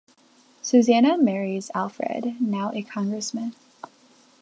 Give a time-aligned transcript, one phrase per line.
[0.63, 3.53] Susannah marries Alfred, now a congressman.